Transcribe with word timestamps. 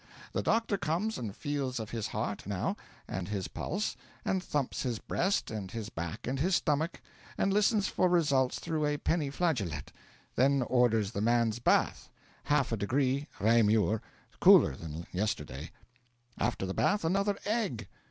The 0.33 0.41
doctor 0.41 0.79
comes 0.79 1.19
and 1.19 1.35
feels 1.35 1.79
of 1.79 1.91
his 1.91 2.07
heart, 2.07 2.47
now, 2.47 2.75
and 3.07 3.27
his 3.27 3.47
pulse, 3.47 3.95
and 4.25 4.41
thumps 4.41 4.81
his 4.81 4.97
breast 4.97 5.51
and 5.51 5.69
his 5.69 5.89
back 5.89 6.25
and 6.25 6.39
his 6.39 6.55
stomach, 6.55 7.01
and 7.37 7.53
listens 7.53 7.87
for 7.87 8.09
results 8.09 8.57
through 8.57 8.87
a 8.87 8.97
penny 8.97 9.29
flageolet; 9.29 9.91
then 10.35 10.63
orders 10.63 11.11
the 11.11 11.21
man's 11.21 11.59
bath 11.59 12.09
half 12.45 12.71
a 12.71 12.77
degree, 12.77 13.27
Reaumur, 13.39 14.01
cooler 14.39 14.75
than 14.75 15.05
yesterday. 15.11 15.69
After 16.39 16.65
the 16.65 16.73
bath 16.73 17.05
another 17.05 17.37
egg. 17.45 17.87